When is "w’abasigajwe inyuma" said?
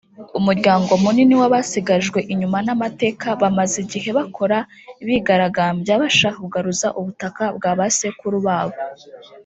1.41-2.57